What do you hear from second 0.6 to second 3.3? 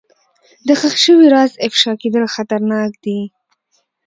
د ښخ شوي راز افشا کېدل خطرناک دي.